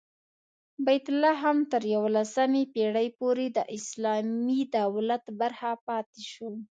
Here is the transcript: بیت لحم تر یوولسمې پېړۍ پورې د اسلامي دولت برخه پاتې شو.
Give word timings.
بیت 0.85 1.05
لحم 1.21 1.57
تر 1.71 1.81
یوولسمې 1.93 2.63
پېړۍ 2.73 3.07
پورې 3.19 3.45
د 3.57 3.59
اسلامي 3.77 4.61
دولت 4.75 5.23
برخه 5.39 5.71
پاتې 5.87 6.21
شو. 6.31 6.49